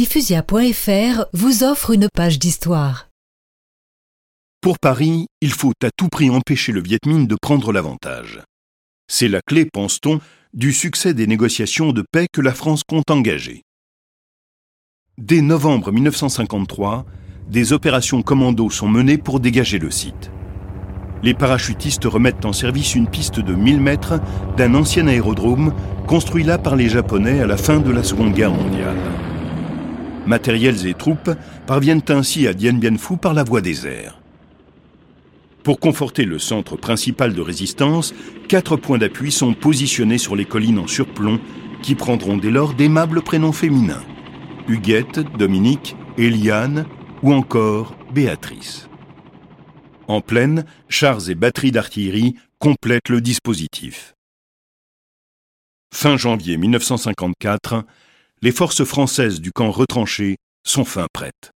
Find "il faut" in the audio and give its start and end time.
5.42-5.74